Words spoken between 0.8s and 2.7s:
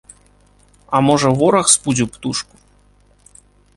А можа, вораг спудзіў птушку?